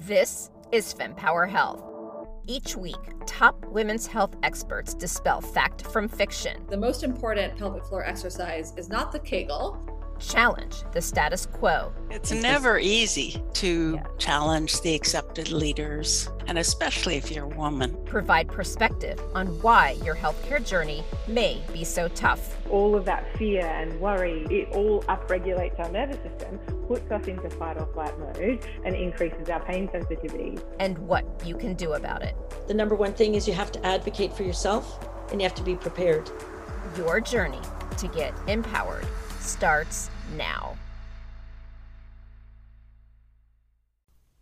[0.00, 1.82] This is FemPower Health.
[2.46, 6.66] Each week, top women's health experts dispel fact from fiction.
[6.68, 9.80] The most important pelvic floor exercise is not the Kegel,
[10.18, 11.94] challenge the status quo.
[12.10, 14.06] It's never easy to yeah.
[14.18, 17.96] challenge the accepted leaders, and especially if you're a woman.
[18.04, 22.56] Provide perspective on why your healthcare journey may be so tough.
[22.68, 27.50] All of that fear and worry, it all upregulates our nervous system, puts us into
[27.50, 30.58] fight or flight mode, and increases our pain sensitivity.
[30.80, 32.36] And what you can do about it.
[32.68, 34.98] The number one thing is you have to advocate for yourself
[35.30, 36.30] and you have to be prepared.
[36.96, 37.60] Your journey
[37.98, 39.06] to get empowered
[39.40, 40.76] starts now.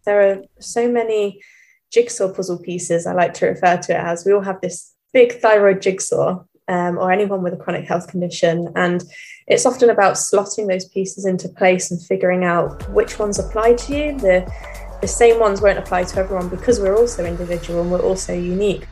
[0.04, 1.40] There are so many
[1.90, 4.24] jigsaw puzzle pieces, I like to refer to it as.
[4.26, 8.73] We all have this big thyroid jigsaw, um, or anyone with a chronic health condition.
[8.77, 9.04] And
[9.46, 13.96] it's often about slotting those pieces into place and figuring out which ones apply to
[13.96, 14.18] you.
[14.18, 14.51] The,
[15.01, 18.87] the same ones won't apply to everyone because we're also individual and we're also unique.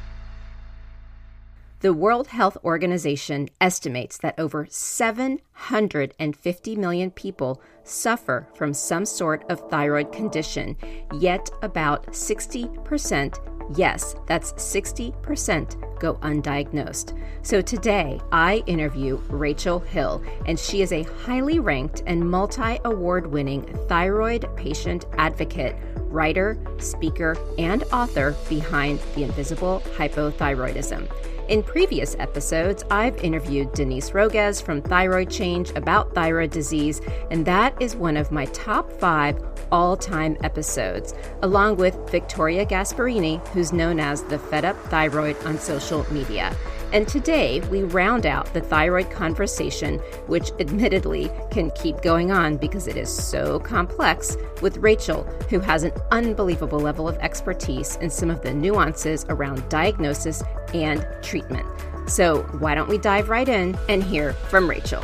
[1.82, 9.68] The World Health Organization estimates that over 750 million people suffer from some sort of
[9.68, 10.76] thyroid condition,
[11.12, 17.18] yet about 60%, yes, that's 60%, go undiagnosed.
[17.42, 23.26] So today, I interview Rachel Hill, and she is a highly ranked and multi award
[23.26, 25.76] winning thyroid patient advocate,
[26.12, 31.10] writer, speaker, and author behind The Invisible Hypothyroidism.
[31.48, 37.74] In previous episodes, I've interviewed Denise Roguez from Thyroid Change about thyroid disease, and that
[37.82, 43.98] is one of my top five all time episodes, along with Victoria Gasparini, who's known
[43.98, 46.56] as the Fed Up Thyroid on social media.
[46.92, 52.86] And today we round out the thyroid conversation, which admittedly can keep going on because
[52.86, 58.28] it is so complex, with Rachel, who has an unbelievable level of expertise in some
[58.28, 60.42] of the nuances around diagnosis
[60.74, 61.66] and treatment.
[62.06, 65.02] So, why don't we dive right in and hear from Rachel?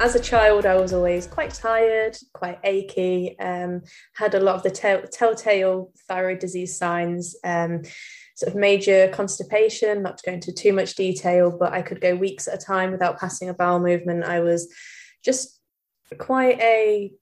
[0.00, 3.82] as a child, I was always quite tired, quite achy, um,
[4.14, 4.70] had a lot of the
[5.12, 7.36] telltale thyroid disease signs.
[7.44, 7.82] Um,
[8.40, 12.14] sort of major constipation, not to go into too much detail, but I could go
[12.14, 14.24] weeks at a time without passing a bowel movement.
[14.24, 14.72] I was
[15.22, 15.60] just
[16.16, 17.12] quite a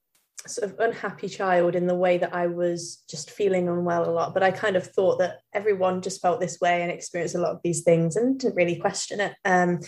[0.46, 4.32] sort of unhappy child in the way that I was just feeling unwell a lot.
[4.32, 7.50] But I kind of thought that everyone just felt this way and experienced a lot
[7.50, 9.34] of these things and didn't really question it.
[9.44, 9.80] Um,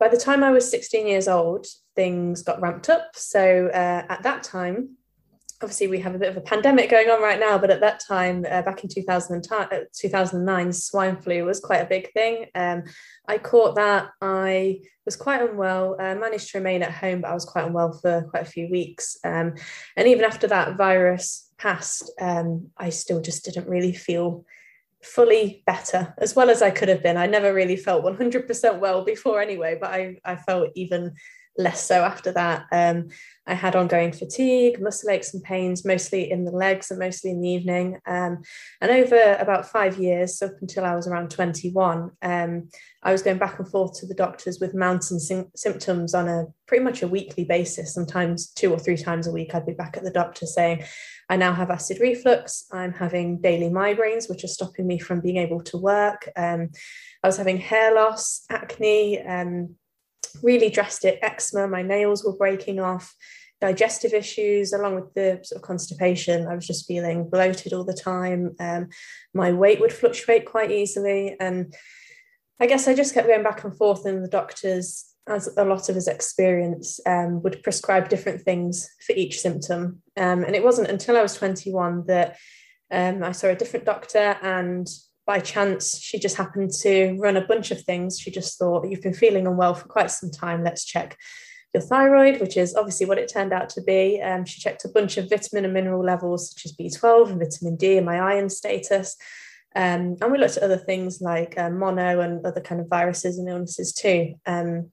[0.00, 3.10] by the time I was 16 years old, things got ramped up.
[3.14, 4.96] So uh, at that time,
[5.62, 8.00] obviously we have a bit of a pandemic going on right now, but at that
[8.00, 12.46] time, uh, back in 2000 uh, 2009, swine flu was quite a big thing.
[12.54, 12.84] Um,
[13.28, 14.10] I caught that.
[14.22, 17.92] I was quite unwell, uh, managed to remain at home, but I was quite unwell
[17.92, 19.18] for quite a few weeks.
[19.22, 19.54] Um,
[19.96, 24.44] and even after that virus passed, um, I still just didn't really feel
[25.02, 27.16] fully better as well as I could have been.
[27.16, 31.14] I never really felt 100% well before anyway, but I, I felt even
[31.58, 32.66] less so after that.
[32.72, 33.08] Um,
[33.46, 37.40] I had ongoing fatigue, muscle aches and pains, mostly in the legs and mostly in
[37.40, 37.98] the evening.
[38.06, 38.42] Um,
[38.80, 42.68] and over about five years, up until I was around 21, um,
[43.02, 46.46] I was going back and forth to the doctors with mounting sim- symptoms on a
[46.66, 47.92] pretty much a weekly basis.
[47.92, 50.84] Sometimes two or three times a week, I'd be back at the doctor saying,
[51.28, 52.66] I now have acid reflux.
[52.72, 56.28] I'm having daily migraines, which are stopping me from being able to work.
[56.36, 56.70] Um,
[57.22, 59.76] I was having hair loss, acne, um,
[60.42, 61.68] really drastic eczema.
[61.68, 63.14] My nails were breaking off
[63.60, 67.92] digestive issues along with the sort of constipation i was just feeling bloated all the
[67.92, 68.88] time um,
[69.34, 71.74] my weight would fluctuate quite easily and
[72.58, 75.88] i guess i just kept going back and forth and the doctors as a lot
[75.88, 80.88] of his experience um, would prescribe different things for each symptom um, and it wasn't
[80.88, 82.36] until i was 21 that
[82.90, 84.88] um, i saw a different doctor and
[85.26, 89.02] by chance she just happened to run a bunch of things she just thought you've
[89.02, 91.16] been feeling unwell for quite some time let's check
[91.72, 94.20] your thyroid, which is obviously what it turned out to be.
[94.20, 97.76] Um, she checked a bunch of vitamin and mineral levels, such as B12 and vitamin
[97.76, 99.16] D and my iron status.
[99.76, 103.38] Um, and we looked at other things like uh, mono and other kind of viruses
[103.38, 104.34] and illnesses too.
[104.46, 104.90] Um,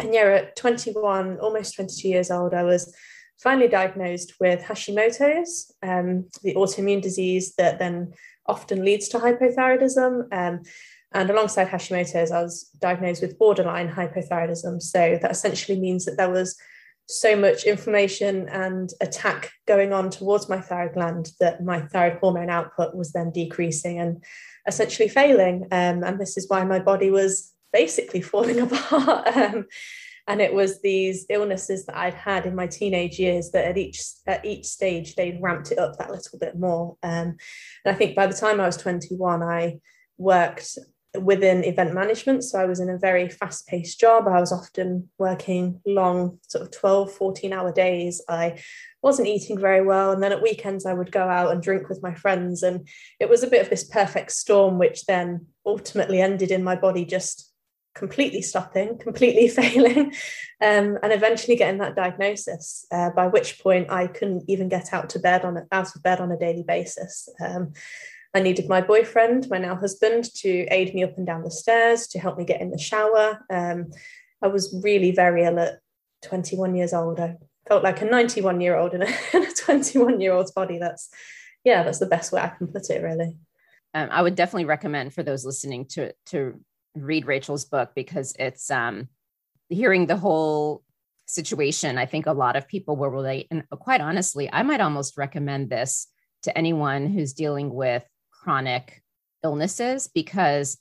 [0.00, 2.94] and yeah, at 21, almost 22 years old, I was
[3.42, 8.14] finally diagnosed with Hashimoto's, um, the autoimmune disease that then
[8.46, 10.32] often leads to hypothyroidism.
[10.32, 10.62] Um,
[11.12, 14.82] and alongside Hashimoto's, I was diagnosed with borderline hypothyroidism.
[14.82, 16.56] So that essentially means that there was
[17.06, 22.50] so much inflammation and attack going on towards my thyroid gland that my thyroid hormone
[22.50, 24.24] output was then decreasing and
[24.66, 25.64] essentially failing.
[25.70, 29.36] Um, and this is why my body was basically falling apart.
[29.36, 29.66] um,
[30.26, 34.02] and it was these illnesses that I'd had in my teenage years that at each
[34.26, 36.96] at each stage they'd ramped it up that little bit more.
[37.02, 37.36] Um,
[37.84, 39.78] and I think by the time I was 21, I
[40.16, 40.78] worked
[41.20, 42.42] within event management.
[42.42, 44.26] So I was in a very fast paced job.
[44.26, 48.20] I was often working long, sort of 12, 14 hour days.
[48.28, 48.60] I
[49.02, 50.10] wasn't eating very well.
[50.10, 52.62] And then at weekends, I would go out and drink with my friends.
[52.62, 52.88] And
[53.20, 57.04] it was a bit of this perfect storm, which then ultimately ended in my body
[57.04, 57.53] just
[57.94, 60.12] completely stopping, completely failing,
[60.60, 62.86] um, and eventually getting that diagnosis.
[62.90, 66.20] Uh, by which point, I couldn't even get out to bed on out of bed
[66.20, 67.28] on a daily basis.
[67.40, 67.72] Um,
[68.34, 72.08] I needed my boyfriend, my now husband, to aid me up and down the stairs,
[72.08, 73.44] to help me get in the shower.
[73.48, 73.92] Um,
[74.42, 75.78] I was really very ill at
[76.22, 77.20] 21 years old.
[77.20, 77.36] I
[77.68, 79.08] felt like a 91 year old in a,
[79.56, 80.78] 21 year old's body.
[80.78, 81.08] That's,
[81.62, 83.38] yeah, that's the best way I can put it, really.
[83.94, 86.60] Um, I would definitely recommend for those listening to to
[86.94, 89.08] read Rachel's book because it's um,
[89.68, 90.82] hearing the whole
[91.26, 91.98] situation.
[91.98, 95.70] I think a lot of people will relate, and quite honestly, I might almost recommend
[95.70, 96.06] this
[96.42, 99.02] to anyone who's dealing with chronic
[99.42, 100.78] illnesses because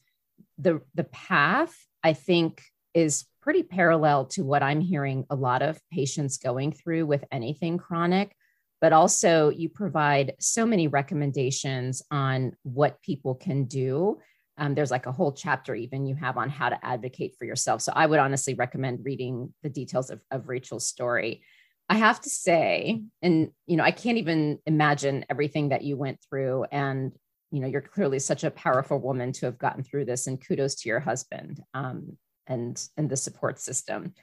[0.57, 2.63] the the path I think
[2.94, 7.77] is pretty parallel to what I'm hearing a lot of patients going through with anything
[7.77, 8.36] chronic
[8.83, 14.19] but also you provide so many recommendations on what people can do
[14.58, 17.82] um, there's like a whole chapter even you have on how to advocate for yourself.
[17.82, 21.44] So i would honestly recommend reading the details of, of rachel's story.
[21.90, 26.20] I have to say and you know i can't even imagine everything that you went
[26.28, 27.12] through and
[27.52, 30.76] you know you're clearly such a powerful woman to have gotten through this and kudos
[30.76, 32.18] to your husband um,
[32.48, 34.14] and and the support system.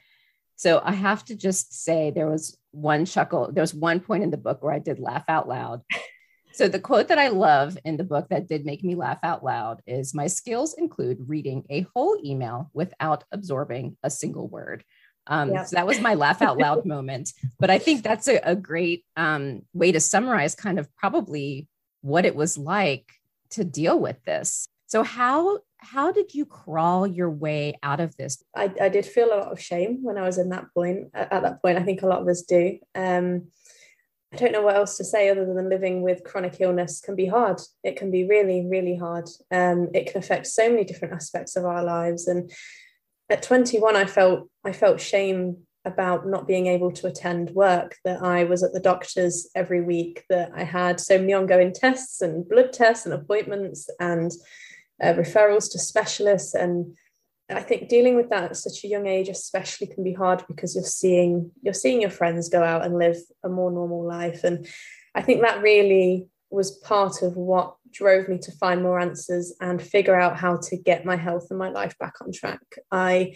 [0.55, 4.31] So i have to just say there was one chuckle there was one point in
[4.31, 5.81] the book where i did laugh out loud
[6.53, 9.43] so the quote that i love in the book that did make me laugh out
[9.43, 14.83] loud is my skills include reading a whole email without absorbing a single word
[15.27, 17.31] um, So that was my laugh out loud moment.
[17.59, 21.67] But I think that's a, a great um, way to summarize kind of probably
[22.01, 23.11] what it was like
[23.51, 24.67] to deal with this.
[24.87, 28.43] So how how did you crawl your way out of this?
[28.55, 31.09] I, I did feel a lot of shame when I was in that point.
[31.13, 32.77] At, at that point, I think a lot of us do.
[32.93, 33.47] Um,
[34.33, 37.25] I don't know what else to say other than living with chronic illness can be
[37.25, 37.59] hard.
[37.83, 39.27] It can be really, really hard.
[39.51, 42.27] Um, it can affect so many different aspects of our lives.
[42.27, 42.49] And
[43.29, 48.21] at 21, I felt I felt shame about not being able to attend work, that
[48.21, 52.47] I was at the doctor's every week, that I had so many ongoing tests and
[52.47, 54.31] blood tests and appointments and
[55.01, 56.53] uh, referrals to specialists.
[56.53, 56.95] And
[57.51, 60.75] I think dealing with that at such a young age, especially, can be hard because
[60.75, 64.43] you're seeing you're seeing your friends go out and live a more normal life.
[64.43, 64.67] And
[65.15, 69.81] I think that really was part of what drove me to find more answers and
[69.81, 72.61] figure out how to get my health and my life back on track.
[72.91, 73.33] I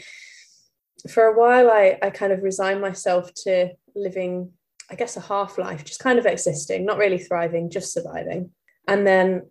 [1.10, 4.52] for a while I, I kind of resigned myself to living
[4.92, 8.52] i guess a half life just kind of existing not really thriving just surviving
[8.88, 9.44] and then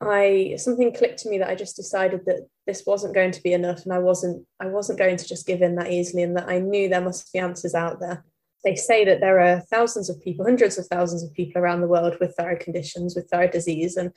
[0.00, 3.52] i something clicked to me that i just decided that this wasn't going to be
[3.52, 6.48] enough and i wasn't i wasn't going to just give in that easily and that
[6.48, 8.24] i knew there must be answers out there
[8.64, 11.88] they say that there are thousands of people hundreds of thousands of people around the
[11.88, 14.12] world with thyroid conditions with thyroid disease and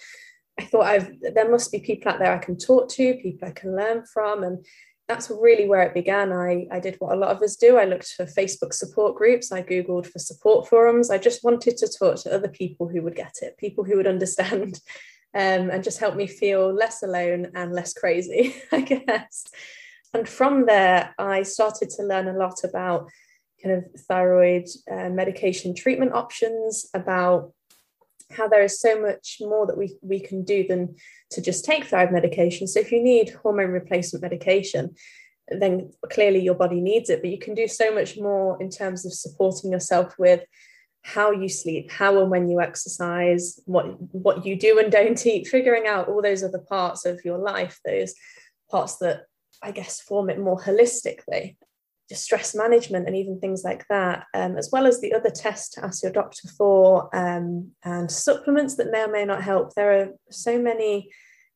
[0.60, 3.52] i thought i've there must be people out there i can talk to people i
[3.52, 4.64] can learn from and
[5.08, 6.32] that's really where it began.
[6.32, 7.78] I, I did what a lot of us do.
[7.78, 9.52] I looked for Facebook support groups.
[9.52, 11.10] I Googled for support forums.
[11.10, 14.08] I just wanted to talk to other people who would get it, people who would
[14.16, 14.80] understand
[15.36, 19.46] um, and just help me feel less alone and less crazy, I guess.
[20.14, 23.10] And from there, I started to learn a lot about
[23.64, 27.54] kind of thyroid uh, medication treatment options, about
[28.32, 30.96] how there is so much more that we, we can do than
[31.32, 32.68] to just take thyroid medication.
[32.68, 34.96] So if you need hormone replacement medication,
[35.48, 39.06] then clearly your body needs it, but you can do so much more in terms
[39.06, 40.42] of supporting yourself with
[41.04, 45.48] how you sleep, how and when you exercise, what what you do and don't eat,
[45.48, 48.16] figuring out all those other parts of your life, those
[48.72, 49.24] parts that
[49.62, 51.56] I guess form it more holistically
[52.10, 55.70] just stress management and even things like that, um, as well as the other tests
[55.70, 59.74] to ask your doctor for um, and supplements that may or may not help.
[59.74, 61.10] There are so many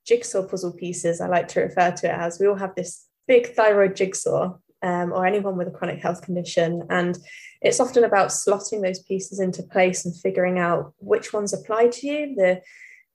[0.06, 2.40] jigsaw puzzle pieces, I like to refer to it as.
[2.40, 6.84] We all have this big thyroid jigsaw, um, or anyone with a chronic health condition.
[6.90, 7.18] And
[7.62, 12.08] it's often about slotting those pieces into place and figuring out which ones apply to
[12.08, 12.36] you.
[12.36, 12.62] The,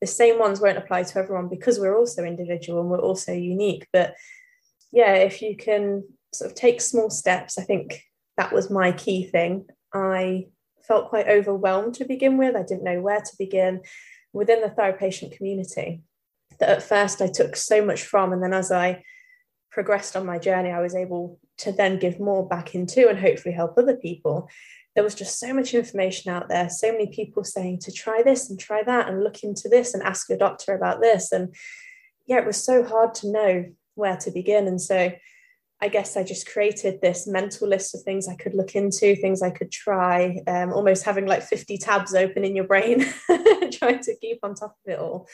[0.00, 3.86] the same ones won't apply to everyone because we're also individual and we're also unique.
[3.92, 4.14] But
[4.90, 7.58] yeah, if you can sort of take small steps.
[7.58, 8.02] I think
[8.36, 9.66] that was my key thing.
[9.92, 10.46] I
[10.86, 12.56] felt quite overwhelmed to begin with.
[12.56, 13.82] I didn't know where to begin
[14.32, 16.02] within the thyroid patient community.
[16.58, 19.04] That at first I took so much from, and then as I
[19.70, 23.54] progressed on my journey, I was able to then give more back into and hopefully
[23.54, 24.48] help other people.
[24.94, 28.50] There was just so much information out there, so many people saying to try this
[28.50, 31.32] and try that and look into this and ask your doctor about this.
[31.32, 31.54] And
[32.26, 34.66] yeah, it was so hard to know where to begin.
[34.66, 35.12] And so
[35.80, 39.42] I guess I just created this mental list of things I could look into, things
[39.42, 43.00] I could try, um, almost having like 50 tabs open in your brain,
[43.72, 45.26] trying to keep on top of it all.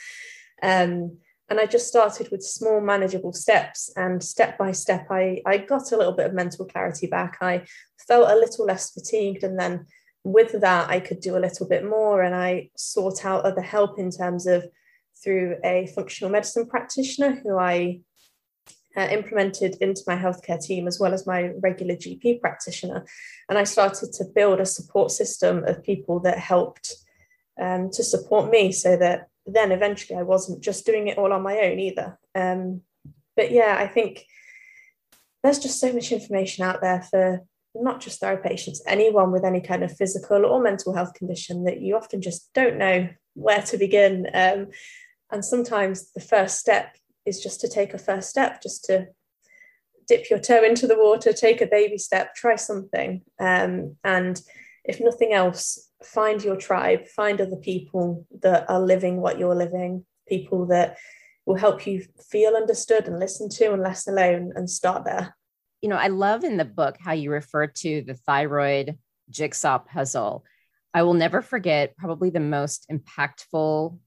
[0.63, 3.91] Um, and I just started with small, manageable steps.
[3.95, 7.37] And step by step, I, I got a little bit of mental clarity back.
[7.41, 7.65] I
[8.07, 9.43] felt a little less fatigued.
[9.43, 9.87] And then
[10.23, 12.21] with that, I could do a little bit more.
[12.21, 14.67] And I sought out other help in terms of
[15.23, 18.01] through a functional medicine practitioner who I
[18.95, 23.05] uh, implemented into my healthcare team as well as my regular GP practitioner.
[23.49, 26.95] And I started to build a support system of people that helped
[27.59, 31.41] um, to support me so that then eventually I wasn't just doing it all on
[31.41, 32.19] my own either.
[32.35, 32.81] Um,
[33.35, 34.25] but yeah, I think
[35.43, 37.41] there's just so much information out there for
[37.75, 41.81] not just thyroid patients, anyone with any kind of physical or mental health condition that
[41.81, 44.27] you often just don't know where to begin.
[44.33, 44.67] Um,
[45.31, 49.07] and sometimes the first step is just to take a first step, just to
[50.07, 53.21] dip your toe into the water, take a baby step, try something.
[53.39, 54.41] Um, and
[54.83, 60.05] if nothing else, find your tribe, find other people that are living what you're living,
[60.27, 60.97] people that
[61.45, 65.35] will help you feel understood and listened to and less alone, and start there.
[65.81, 68.97] You know, I love in the book how you refer to the thyroid
[69.29, 70.43] jigsaw puzzle.
[70.93, 73.97] I will never forget probably the most impactful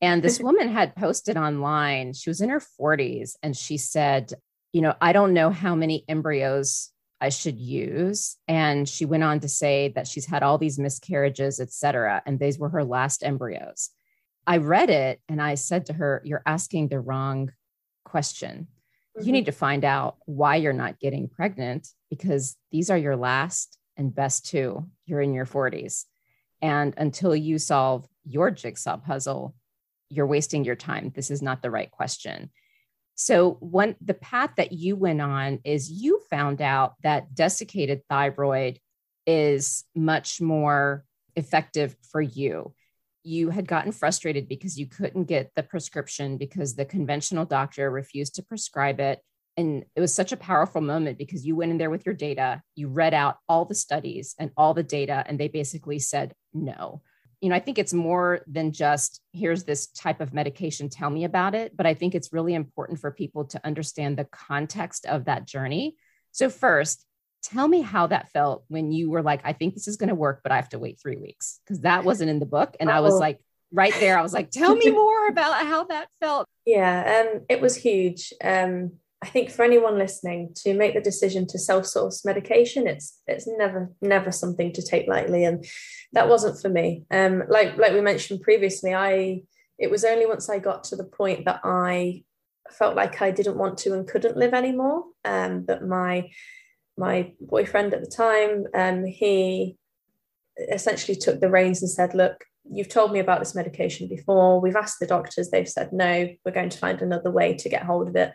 [0.00, 4.32] and this woman had posted online, she was in her 40s, and she said,
[4.72, 6.90] You know, I don't know how many embryos
[7.20, 8.36] I should use.
[8.46, 12.22] And she went on to say that she's had all these miscarriages, et cetera.
[12.26, 13.90] And these were her last embryos.
[14.46, 17.52] I read it and I said to her, You're asking the wrong
[18.04, 18.68] question.
[19.16, 19.26] Mm-hmm.
[19.26, 23.78] You need to find out why you're not getting pregnant because these are your last
[23.96, 24.86] and best two.
[25.04, 26.04] You're in your 40s.
[26.62, 29.54] And until you solve your jigsaw puzzle,
[30.08, 31.12] you're wasting your time.
[31.14, 32.50] This is not the right question.
[33.20, 38.78] So, one the path that you went on is you found out that desiccated thyroid
[39.26, 42.74] is much more effective for you.
[43.24, 48.36] You had gotten frustrated because you couldn't get the prescription because the conventional doctor refused
[48.36, 49.20] to prescribe it.
[49.56, 52.62] And it was such a powerful moment because you went in there with your data,
[52.76, 57.02] you read out all the studies and all the data, and they basically said no
[57.40, 61.24] you know, I think it's more than just here's this type of medication, tell me
[61.24, 61.76] about it.
[61.76, 65.96] But I think it's really important for people to understand the context of that journey.
[66.32, 67.04] So, first,
[67.42, 70.14] tell me how that felt when you were like, I think this is going to
[70.14, 72.76] work, but I have to wait three weeks because that wasn't in the book.
[72.80, 72.94] And oh.
[72.94, 73.18] I was oh.
[73.18, 73.38] like,
[73.72, 76.46] right there, I was like, tell me more about how that felt.
[76.64, 78.32] Yeah, um, it was huge.
[78.42, 83.48] Um, I think for anyone listening to make the decision to self-source medication, it's it's
[83.48, 85.64] never never something to take lightly, and
[86.12, 87.04] that wasn't for me.
[87.10, 89.42] Um, like like we mentioned previously, I
[89.78, 92.24] it was only once I got to the point that I
[92.70, 95.04] felt like I didn't want to and couldn't live anymore.
[95.24, 96.30] Um, that my
[96.96, 99.78] my boyfriend at the time, um, he
[100.70, 104.60] essentially took the reins and said, "Look, you've told me about this medication before.
[104.60, 106.28] We've asked the doctors; they've said no.
[106.44, 108.32] We're going to find another way to get hold of it."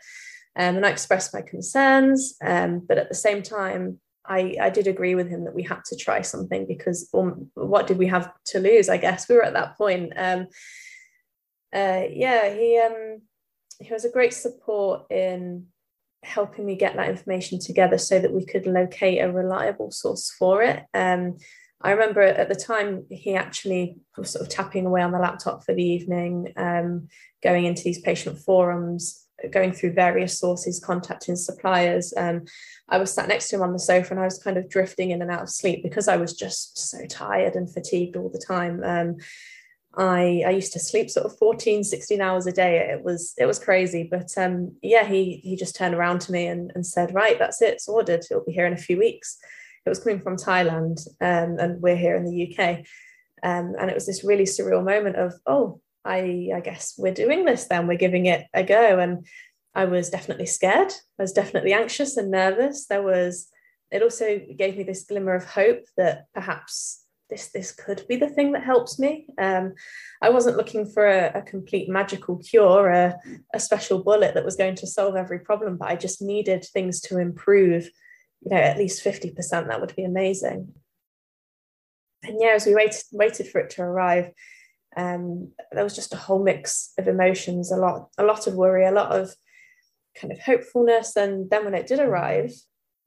[0.56, 2.36] Um, and I expressed my concerns.
[2.44, 5.84] Um, but at the same time, I, I did agree with him that we had
[5.86, 8.90] to try something because um, what did we have to lose?
[8.90, 10.14] I guess we were at that point.
[10.16, 10.48] Um,
[11.74, 13.22] uh, yeah, he um,
[13.80, 15.66] he was a great support in
[16.24, 20.64] helping me get that information together so that we could locate a reliable source for
[20.64, 20.84] it.
[20.94, 21.38] Um,
[21.82, 25.66] I remember at the time he actually was sort of tapping away on the laptop
[25.66, 27.10] for the evening, um,
[27.44, 32.14] going into these patient forums, going through various sources, contacting suppliers.
[32.16, 32.46] Um,
[32.90, 35.12] I was sat next to him on the sofa and I was kind of drifting
[35.12, 38.44] in and out of sleep because I was just so tired and fatigued all the
[38.46, 38.84] time.
[38.84, 39.18] Um,
[39.96, 42.78] I, I used to sleep sort of 14, 16 hours a day.
[42.78, 44.08] It was it was crazy.
[44.10, 47.62] But um, yeah, he he just turned around to me and, and said, right, that's
[47.62, 48.26] it, it's ordered.
[48.30, 49.38] It'll be here in a few weeks.
[49.86, 52.86] It was coming from Thailand um, and we're here in the UK.
[53.44, 57.46] Um, and it was this really surreal moment of, oh, I, I guess we're doing
[57.46, 59.00] this then, we're giving it a go.
[59.00, 59.26] And
[59.76, 60.92] I was definitely scared.
[61.20, 62.86] I was definitely anxious and nervous.
[62.86, 63.50] There was,
[63.92, 68.30] it also gave me this glimmer of hope that perhaps this this could be the
[68.30, 69.28] thing that helps me.
[69.38, 69.74] Um,
[70.22, 73.18] I wasn't looking for a, a complete magical cure, a,
[73.54, 77.02] a special bullet that was going to solve every problem, but I just needed things
[77.02, 77.90] to improve,
[78.42, 79.34] you know, at least 50%.
[79.68, 80.74] That would be amazing.
[82.24, 84.32] And yeah, as we waited, waited for it to arrive,
[84.96, 88.86] um, there was just a whole mix of emotions, a lot, a lot of worry,
[88.86, 89.34] a lot of
[90.20, 91.16] kind of hopefulness.
[91.16, 92.52] And then when it did arrive,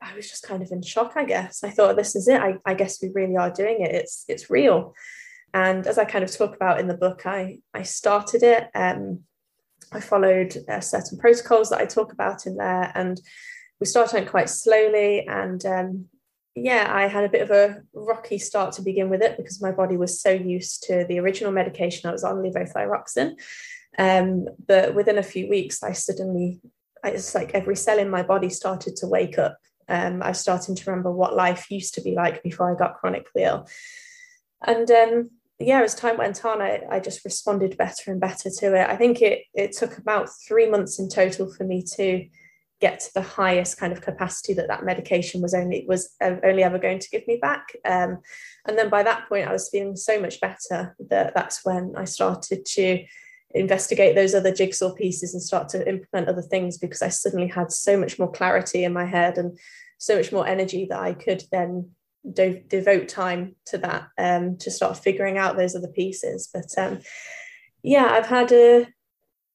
[0.00, 1.64] I was just kind of in shock, I guess.
[1.64, 2.40] I thought, this is it.
[2.40, 3.95] I, I guess we really are doing it.
[3.95, 4.95] It's it's real.
[5.55, 8.69] And as I kind of talk about in the book, I I started it.
[8.75, 9.21] Um,
[9.93, 13.21] I followed uh, certain protocols that I talk about in there, and
[13.81, 15.26] we started it quite slowly.
[15.26, 16.07] And um,
[16.56, 19.72] yeah, I had a bit of a rocky start to begin with it because my
[19.72, 23.34] body was so used to the original medication I was on, levothyroxine.
[23.98, 26.60] Um, but within a few weeks, I suddenly,
[27.04, 29.58] it's like every cell in my body started to wake up.
[29.86, 32.96] Um, I was starting to remember what life used to be like before I got
[32.96, 33.68] chronically ill.
[34.66, 38.75] And um, yeah, as time went on, I, I just responded better and better to
[38.75, 38.88] it.
[38.88, 42.26] I think it it took about three months in total for me to
[42.80, 46.78] get to the highest kind of capacity that that medication was only was only ever
[46.78, 47.68] going to give me back.
[47.85, 48.18] Um,
[48.66, 52.04] and then by that point, I was feeling so much better that that's when I
[52.04, 53.04] started to
[53.54, 57.73] investigate those other jigsaw pieces and start to implement other things because I suddenly had
[57.73, 59.59] so much more clarity in my head and
[59.99, 61.90] so much more energy that I could then
[62.30, 66.50] do, devote time to that um, to start figuring out those other pieces.
[66.52, 67.00] But um,
[67.83, 68.87] yeah, I've had a,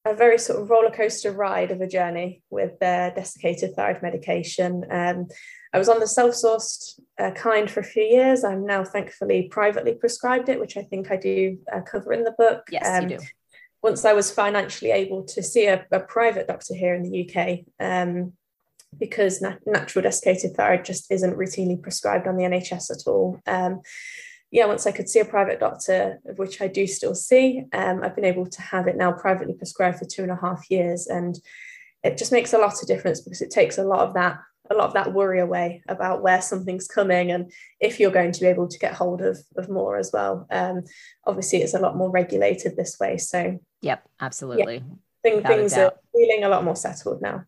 [0.06, 4.84] a very sort of roller coaster ride of a journey with uh, desiccated thyroid medication.
[4.90, 5.28] Um,
[5.74, 8.44] I was on the self sourced uh, kind for a few years.
[8.44, 12.36] I'm now thankfully privately prescribed it, which I think I do uh, cover in the
[12.38, 12.64] book.
[12.72, 13.26] Yes, you um, do.
[13.84, 17.60] Once I was financially able to see a, a private doctor here in the UK,
[17.80, 18.34] um,
[19.00, 23.40] because nat- natural desiccated thyroid just isn't routinely prescribed on the NHS at all.
[23.46, 23.82] Um,
[24.52, 28.04] yeah, once I could see a private doctor, of which I do still see, um,
[28.04, 31.08] I've been able to have it now privately prescribed for two and a half years,
[31.08, 31.40] and
[32.04, 34.40] it just makes a lot of difference because it takes a lot of that
[34.70, 38.40] a lot of that worry away about where something's coming and if you're going to
[38.40, 40.48] be able to get hold of, of more as well.
[40.50, 40.84] Um,
[41.26, 43.18] obviously, it's a lot more regulated this way.
[43.18, 44.76] So, yep, absolutely.
[44.76, 44.82] Yeah,
[45.24, 47.44] thing, things are feeling a lot more settled now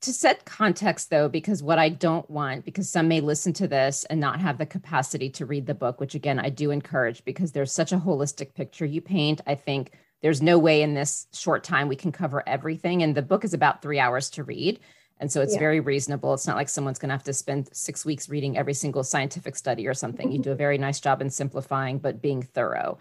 [0.00, 4.04] to set context though because what i don't want because some may listen to this
[4.04, 7.52] and not have the capacity to read the book which again i do encourage because
[7.52, 11.64] there's such a holistic picture you paint i think there's no way in this short
[11.64, 13.02] time we can cover everything.
[13.02, 14.80] And the book is about three hours to read.
[15.18, 15.58] And so it's yeah.
[15.58, 16.32] very reasonable.
[16.32, 19.56] It's not like someone's going to have to spend six weeks reading every single scientific
[19.56, 20.30] study or something.
[20.30, 20.44] You mm-hmm.
[20.44, 22.98] do a very nice job in simplifying but being thorough.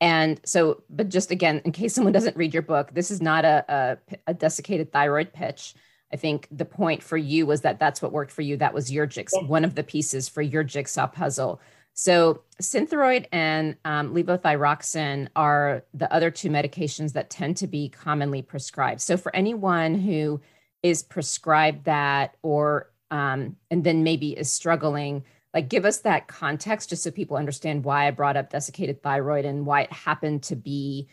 [0.00, 3.44] And so but just again in case someone doesn't read your book this is not
[3.44, 3.64] a,
[4.08, 5.76] a, a desiccated thyroid pitch
[6.12, 8.56] I think the point for you was that that's what worked for you.
[8.56, 9.46] That was your jigsaw, yeah.
[9.46, 11.60] one of the pieces for your jigsaw puzzle.
[11.94, 18.40] So, Synthroid and um, levothyroxine are the other two medications that tend to be commonly
[18.40, 19.00] prescribed.
[19.00, 20.40] So, for anyone who
[20.82, 26.88] is prescribed that, or um, and then maybe is struggling, like give us that context
[26.88, 30.56] just so people understand why I brought up desiccated thyroid and why it happened to
[30.56, 31.08] be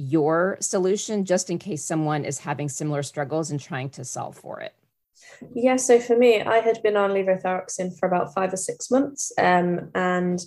[0.00, 4.60] your solution just in case someone is having similar struggles and trying to solve for
[4.60, 4.74] it?
[5.54, 9.30] Yeah, so for me, I had been on levothyroxine for about five or six months,
[9.38, 10.40] um, and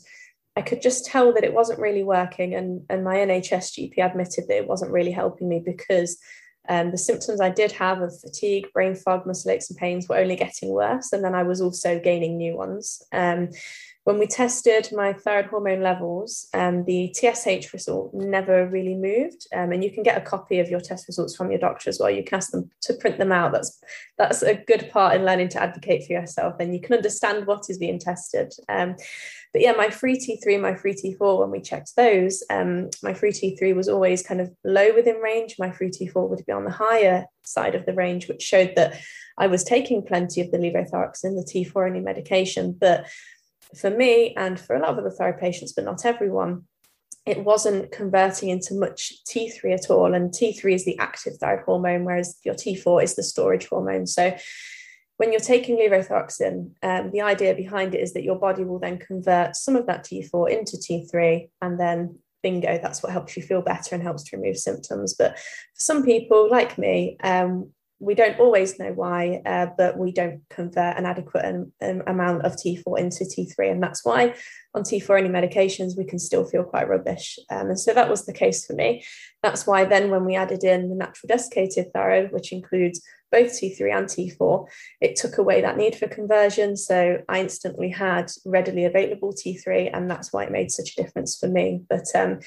[0.56, 2.56] I could just tell that it wasn't really working.
[2.56, 6.18] And, and my NHS GP admitted that it wasn't really helping me because
[6.70, 10.18] um, the symptoms I did have of fatigue, brain fog, muscle aches, and pains were
[10.18, 11.12] only getting worse.
[11.12, 13.02] And then I was also gaining new ones.
[13.12, 13.50] Um,
[14.04, 19.48] when we tested my thyroid hormone levels, um, the TSH result never really moved.
[19.54, 22.00] Um, and you can get a copy of your test results from your doctor as
[22.00, 22.10] well.
[22.10, 23.54] You can ask them to print them out.
[23.54, 23.82] That's
[24.18, 27.70] that's a good part in learning to advocate for yourself, and you can understand what
[27.70, 28.54] is being tested.
[28.68, 28.96] Um,
[29.54, 33.32] but yeah, my free T3, my free T4, when we checked those, um, my free
[33.32, 35.56] T3 was always kind of low within range.
[35.60, 39.00] My free T4 would be on the higher side of the range, which showed that
[39.38, 43.06] I was taking plenty of the levothyroxine, the T4 only medication, but
[43.76, 46.64] for me and for a lot of other thyroid patients, but not everyone,
[47.26, 50.14] it wasn't converting into much T3 at all.
[50.14, 54.08] And T3 is the active thyroid hormone, whereas your T4 is the storage hormone.
[54.08, 54.36] So
[55.18, 58.98] when you're taking levothyroxine, um, the idea behind it is that your body will then
[58.98, 63.62] convert some of that T4 into T3 and then bingo, that's what helps you feel
[63.62, 65.16] better and helps to remove symptoms.
[65.18, 67.72] But for some people like me, um,
[68.04, 71.46] we don't always know why, uh, but we don't convert an adequate
[71.82, 73.72] amount of T4 into T3.
[73.72, 74.36] And that's why
[74.74, 77.40] on T4 only medications, we can still feel quite rubbish.
[77.50, 79.06] Um, and so that was the case for me.
[79.42, 83.02] That's why then when we added in the natural desiccated thyroid, which includes
[83.34, 84.68] both T3 and T4,
[85.02, 86.78] it took away that need for conversion.
[86.78, 91.36] So I instantly had readily available T3, and that's why it made such a difference
[91.38, 91.82] for me.
[91.90, 92.40] But um,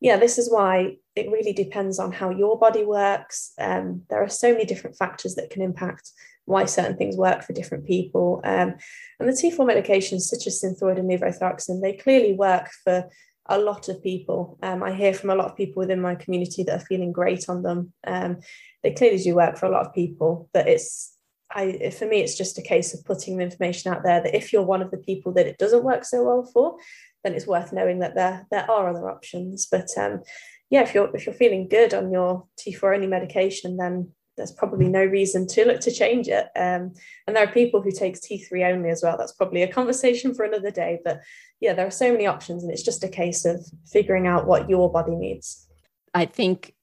[0.00, 3.52] yeah, this is why it really depends on how your body works.
[3.58, 6.10] Um, there are so many different factors that can impact
[6.46, 8.40] why certain things work for different people.
[8.42, 8.76] Um,
[9.18, 13.08] and the T4 medications, such as Synthroid and levothyroxine, they clearly work for
[13.50, 14.58] a lot of people.
[14.62, 17.48] Um, I hear from a lot of people within my community that are feeling great
[17.48, 17.92] on them.
[18.06, 18.38] Um,
[18.82, 21.16] they clearly do work for a lot of people, but it's
[21.52, 24.52] I for me it's just a case of putting the information out there that if
[24.52, 26.76] you're one of the people that it doesn't work so well for,
[27.24, 29.66] then it's worth knowing that there there are other options.
[29.66, 30.22] But um,
[30.70, 34.88] yeah, if you're if you're feeling good on your T4 only medication, then there's probably
[34.88, 36.46] no reason to look to change it.
[36.56, 36.94] Um,
[37.26, 39.16] and there are people who take T3 only as well.
[39.18, 41.00] That's probably a conversation for another day.
[41.04, 41.20] But
[41.60, 44.68] yeah, there are so many options, and it's just a case of figuring out what
[44.70, 45.68] your body needs.
[46.14, 46.74] I think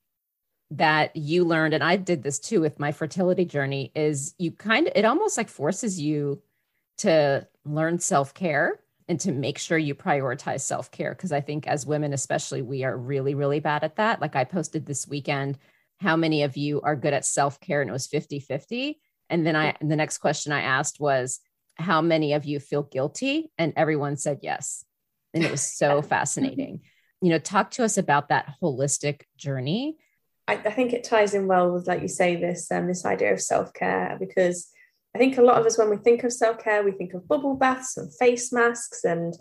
[0.71, 4.87] that you learned, and I did this too with my fertility journey, is you kind
[4.87, 6.41] of, it almost like forces you
[6.99, 11.15] to learn self care and to make sure you prioritize self care.
[11.15, 14.21] Cause I think as women, especially, we are really, really bad at that.
[14.21, 15.57] Like I posted this weekend,
[15.99, 17.81] how many of you are good at self care?
[17.81, 18.99] And it was 50 50.
[19.29, 21.39] And then I, the next question I asked was,
[21.75, 23.51] how many of you feel guilty?
[23.57, 24.83] And everyone said yes.
[25.33, 26.81] And it was so fascinating.
[27.21, 29.97] You know, talk to us about that holistic journey.
[30.47, 33.33] I, I think it ties in well with, like you say, this um, this idea
[33.33, 34.69] of self care because
[35.15, 37.27] I think a lot of us, when we think of self care, we think of
[37.27, 39.33] bubble baths and face masks and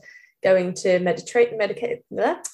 [0.42, 1.98] going to meditate, medica-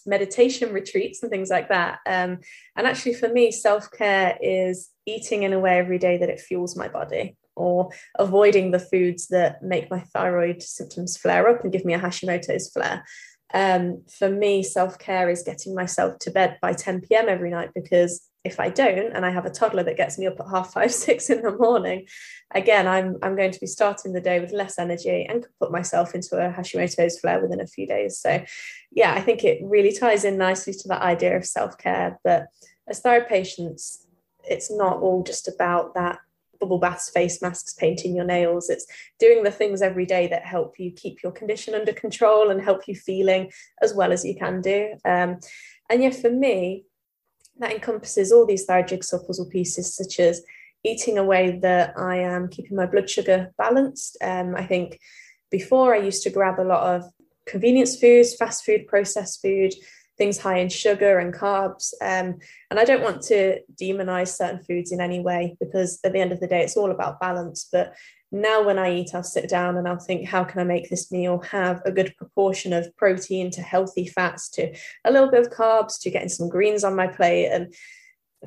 [0.07, 1.99] meditation retreats and things like that.
[2.07, 2.39] Um,
[2.77, 6.41] and actually, for me, self care is eating in a way every day that it
[6.41, 11.73] fuels my body or avoiding the foods that make my thyroid symptoms flare up and
[11.73, 13.05] give me a Hashimoto's flare.
[13.55, 17.29] Um, for me, self care is getting myself to bed by 10 p.m.
[17.29, 20.41] every night because if I don't, and I have a toddler that gets me up
[20.41, 22.07] at half five, six in the morning,
[22.55, 25.73] again, I'm I'm going to be starting the day with less energy and could put
[25.73, 28.19] myself into a Hashimoto's flare within a few days.
[28.19, 28.45] So,
[28.91, 32.19] yeah, I think it really ties in nicely to that idea of self care.
[32.25, 32.47] But
[32.89, 34.07] as thyroid patients,
[34.45, 36.19] it's not all just about that
[36.63, 38.71] bubble baths, face masks, painting your nails.
[38.71, 38.87] It's
[39.19, 42.87] doing the things every day that help you keep your condition under control and help
[42.87, 43.51] you feeling
[43.83, 44.95] as well as you can do.
[45.05, 45.39] Um,
[45.91, 46.85] and yeah, for me,
[47.59, 50.43] that encompasses all these thyroid jigsaw puzzle pieces, such as
[50.85, 54.17] eating a way that I am keeping my blood sugar balanced.
[54.23, 54.99] Um, I think
[55.51, 57.05] before I used to grab a lot of
[57.47, 59.75] convenience foods, fast food, processed food,
[60.19, 61.93] things high in sugar and carbs.
[62.01, 62.39] Um,
[62.71, 66.33] and I don't want to demonize certain foods in any way because at the end
[66.33, 67.69] of the day, it's all about balance.
[67.71, 67.95] But
[68.31, 71.13] now when I eat, I'll sit down and I'll think, how can I make this
[71.13, 75.53] meal have a good proportion of protein to healthy fats to a little bit of
[75.53, 77.75] carbs to getting some greens on my plate and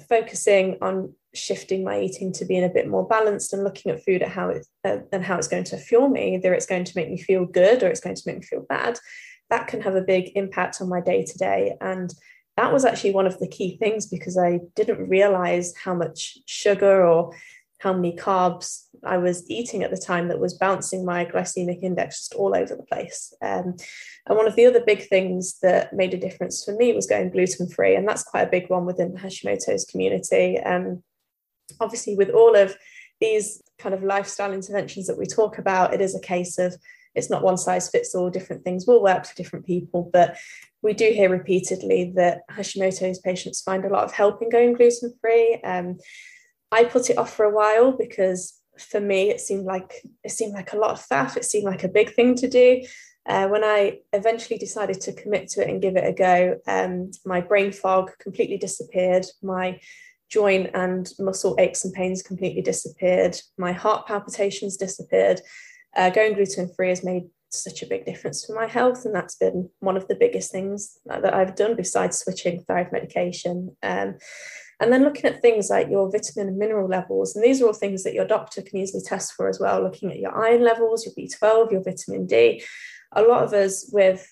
[0.10, 4.22] focusing on shifting my eating to being a bit more balanced and looking at food
[4.22, 6.94] at how it uh, and how it's going to fuel me either it's going to
[6.96, 8.98] make me feel good or it's going to make me feel bad
[9.56, 12.14] that can have a big impact on my day to day and
[12.58, 17.06] that was actually one of the key things because I didn't realize how much sugar
[17.06, 17.34] or
[17.80, 22.20] how many carbs I was eating at the time that was bouncing my glycemic index
[22.20, 23.34] just all over the place.
[23.42, 23.76] Um,
[24.26, 27.30] and one of the other big things that made a difference for me was going
[27.30, 27.96] gluten free.
[27.96, 30.58] And that's quite a big one within the Hashimoto's community.
[30.60, 31.04] Um,
[31.80, 32.76] obviously, with all of
[33.20, 36.76] these kind of lifestyle interventions that we talk about, it is a case of
[37.16, 40.10] it's not one size fits all, different things will work for different people.
[40.12, 40.38] But
[40.82, 45.14] we do hear repeatedly that Hashimoto's patients find a lot of help in going gluten
[45.22, 45.60] free.
[45.64, 45.98] Um,
[46.72, 50.54] I put it off for a while because for me it seemed like it seemed
[50.54, 51.38] like a lot of faff.
[51.38, 52.82] It seemed like a big thing to do.
[53.28, 57.10] Uh, when I eventually decided to commit to it and give it a go, um,
[57.26, 59.26] my brain fog completely disappeared.
[59.42, 59.80] My
[60.30, 63.40] joint and muscle aches and pains completely disappeared.
[63.58, 65.42] My heart palpitations disappeared.
[65.96, 69.36] Uh, going gluten free has made such a big difference for my health, and that's
[69.36, 73.76] been one of the biggest things that I've done besides switching thyroid medication.
[73.82, 74.16] Um,
[74.82, 77.74] and then looking at things like your vitamin and mineral levels, and these are all
[77.74, 81.06] things that your doctor can easily test for as well, looking at your iron levels,
[81.06, 82.64] your B12, your vitamin D.
[83.14, 84.28] A lot of us with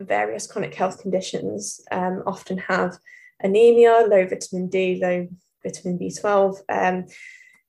[0.00, 2.96] various chronic health conditions um, often have
[3.40, 5.28] anemia, low vitamin D, low
[5.62, 7.06] vitamin B12, um,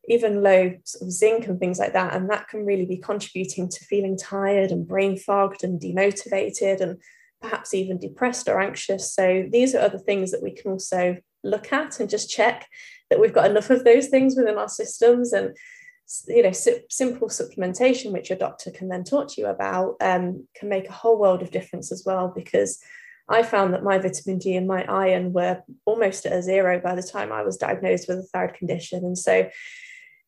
[0.07, 2.13] even low sort of zinc and things like that.
[2.13, 6.97] And that can really be contributing to feeling tired and brain fogged and demotivated and
[7.41, 9.13] perhaps even depressed or anxious.
[9.13, 12.67] So these are other things that we can also look at and just check
[13.09, 15.55] that we've got enough of those things within our systems and
[16.27, 20.69] you know simple supplementation which your doctor can then talk to you about um, can
[20.69, 22.83] make a whole world of difference as well because
[23.29, 26.95] I found that my vitamin D and my iron were almost at a zero by
[26.95, 29.05] the time I was diagnosed with a thyroid condition.
[29.05, 29.49] And so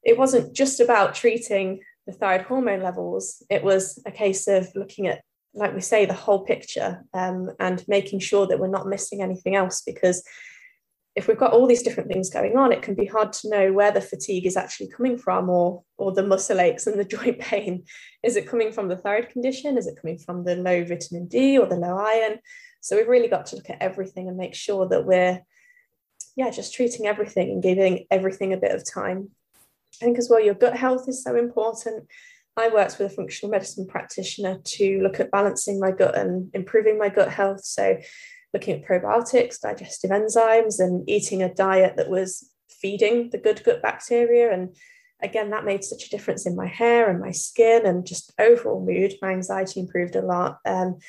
[0.06, 5.08] it wasn't just about treating the thyroid hormone levels, it was a case of looking
[5.08, 9.22] at, like we say, the whole picture um, and making sure that we're not missing
[9.22, 10.24] anything else because
[11.16, 13.72] if we've got all these different things going on, it can be hard to know
[13.72, 17.40] where the fatigue is actually coming from or, or the muscle aches and the joint
[17.40, 17.86] pain.
[18.22, 19.78] Is it coming from the thyroid condition?
[19.78, 22.40] Is it coming from the low vitamin D or the low iron?
[22.82, 25.42] So we've really got to look at everything and make sure that we're,
[26.36, 29.30] yeah, just treating everything and giving everything a bit of time.
[30.02, 32.08] I think as well, your gut health is so important.
[32.58, 36.98] I worked with a functional medicine practitioner to look at balancing my gut and improving
[36.98, 37.64] my gut health.
[37.64, 37.98] So,
[38.54, 43.82] looking at probiotics, digestive enzymes, and eating a diet that was feeding the good gut
[43.82, 44.54] bacteria.
[44.54, 44.76] And
[45.22, 48.86] again, that made such a difference in my hair and my skin and just overall
[48.86, 49.16] mood.
[49.22, 50.60] My anxiety improved a lot.
[50.66, 51.00] Um,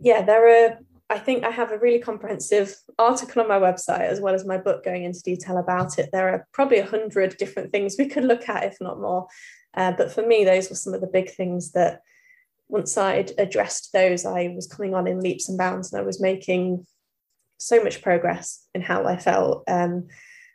[0.00, 0.78] yeah, there are,
[1.12, 4.56] I think I have a really comprehensive article on my website as well as my
[4.56, 6.08] book going into detail about it.
[6.10, 9.26] There are probably a hundred different things we could look at, if not more.
[9.74, 12.00] Uh, but for me, those were some of the big things that
[12.68, 16.18] once I'd addressed those, I was coming on in leaps and bounds and I was
[16.18, 16.86] making
[17.58, 19.64] so much progress in how I felt.
[19.68, 20.08] Um,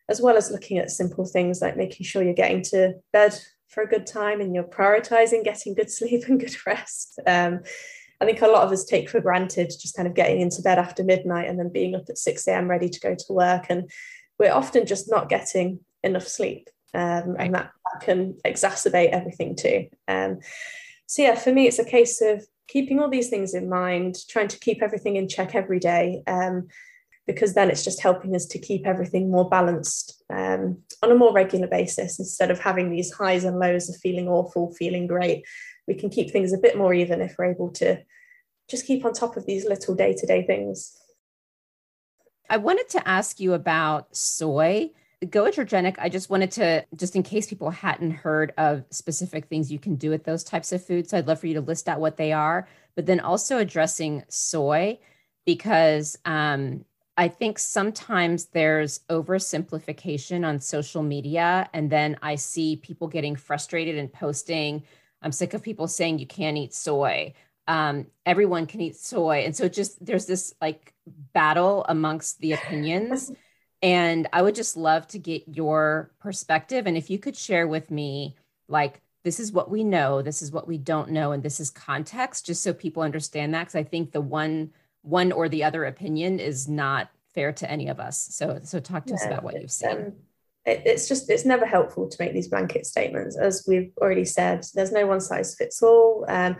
[0.09, 3.83] as well as looking at simple things like making sure you're getting to bed for
[3.83, 7.19] a good time and you're prioritizing getting good sleep and good rest.
[7.27, 7.59] Um,
[8.19, 10.79] I think a lot of us take for granted just kind of getting into bed
[10.79, 12.67] after midnight and then being up at 6 a.m.
[12.67, 13.67] ready to go to work.
[13.69, 13.89] And
[14.39, 16.69] we're often just not getting enough sleep.
[16.93, 19.87] Um, and that, that, can exacerbate everything too.
[20.07, 20.39] Um,
[21.05, 24.47] so, yeah, for me, it's a case of keeping all these things in mind, trying
[24.47, 26.23] to keep everything in check every day.
[26.27, 26.67] Um,
[27.27, 31.33] because then it's just helping us to keep everything more balanced um, on a more
[31.33, 35.45] regular basis instead of having these highs and lows of feeling awful, feeling great.
[35.87, 38.03] We can keep things a bit more even if we're able to
[38.69, 40.97] just keep on top of these little day to day things.
[42.49, 44.91] I wanted to ask you about soy.
[45.23, 49.79] Goitrogenic, I just wanted to, just in case people hadn't heard of specific things you
[49.79, 51.99] can do with those types of foods, so I'd love for you to list out
[51.99, 54.99] what they are, but then also addressing soy
[55.43, 56.85] because um,
[57.17, 61.67] I think sometimes there's oversimplification on social media.
[61.73, 64.83] And then I see people getting frustrated and posting,
[65.21, 67.33] I'm sick of people saying you can't eat soy.
[67.67, 69.43] Um, everyone can eat soy.
[69.45, 70.93] And so just there's this like
[71.33, 73.31] battle amongst the opinions.
[73.81, 76.87] and I would just love to get your perspective.
[76.87, 78.35] And if you could share with me,
[78.67, 81.69] like, this is what we know, this is what we don't know, and this is
[81.69, 83.63] context, just so people understand that.
[83.63, 87.87] Because I think the one one or the other opinion is not fair to any
[87.87, 88.17] of us.
[88.31, 89.89] So, so talk to yeah, us about what you've seen.
[89.89, 90.13] Um,
[90.67, 94.65] it, it's just it's never helpful to make these blanket statements, as we've already said.
[94.73, 96.25] There's no one size fits all.
[96.27, 96.57] Um,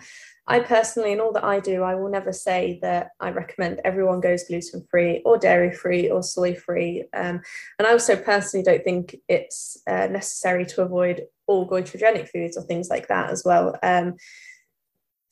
[0.50, 4.22] I personally, in all that I do, I will never say that I recommend everyone
[4.22, 7.04] goes gluten free or dairy free or soy free.
[7.13, 7.41] Um,
[7.78, 12.63] and I also personally don't think it's uh, necessary to avoid all goitrogenic foods or
[12.63, 13.78] things like that as well.
[13.84, 14.15] Um,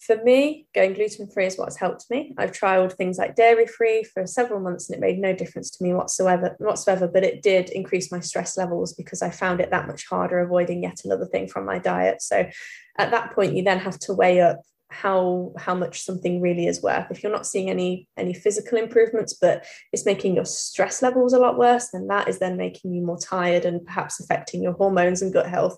[0.05, 2.33] for me, going gluten free is what's helped me.
[2.37, 5.83] I've trialed things like dairy free for several months and it made no difference to
[5.83, 9.87] me whatsoever, whatsoever, but it did increase my stress levels because I found it that
[9.87, 12.21] much harder avoiding yet another thing from my diet.
[12.21, 12.47] So
[12.97, 16.81] at that point, you then have to weigh up how how much something really is
[16.81, 21.33] worth if you're not seeing any any physical improvements but it's making your stress levels
[21.33, 24.73] a lot worse then that is then making you more tired and perhaps affecting your
[24.73, 25.75] hormones and gut health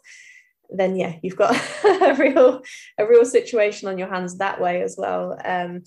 [0.70, 2.62] then yeah, you've got a real
[2.98, 5.38] a real situation on your hands that way as well.
[5.44, 5.84] Um,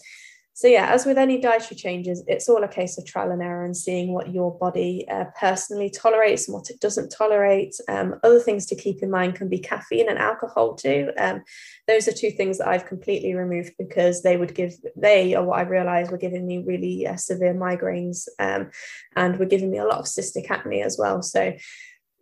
[0.61, 3.65] so yeah, as with any dietary changes, it's all a case of trial and error
[3.65, 7.75] and seeing what your body uh, personally tolerates and what it doesn't tolerate.
[7.89, 11.13] Um, other things to keep in mind can be caffeine and alcohol too.
[11.19, 11.45] Um,
[11.89, 15.61] those are two things that I've completely removed because they would give they are what
[15.61, 18.69] I realised were giving me really uh, severe migraines um,
[19.17, 21.23] and were giving me a lot of cystic acne as well.
[21.23, 21.55] So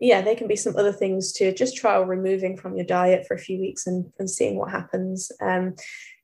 [0.00, 3.34] yeah, there can be some other things to just trial removing from your diet for
[3.34, 5.32] a few weeks and, and seeing what happens.
[5.40, 5.74] Um,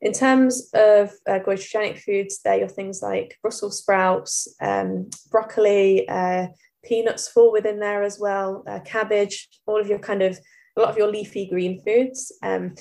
[0.00, 6.48] in terms of uh, goitrogenic foods, they're your things like Brussels sprouts, um, broccoli, uh,
[6.84, 10.38] peanuts fall within there as well, uh, cabbage, all of your kind of,
[10.76, 12.32] a lot of your leafy green foods.
[12.42, 12.74] Um,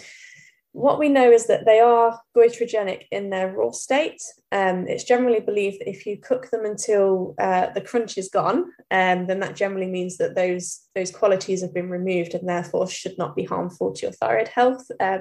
[0.73, 4.21] what we know is that they are goitrogenic in their raw state.
[4.51, 8.65] Um, it's generally believed that if you cook them until uh, the crunch is gone,
[8.89, 13.17] um, then that generally means that those those qualities have been removed and therefore should
[13.19, 14.85] not be harmful to your thyroid health.
[14.99, 15.19] Uh,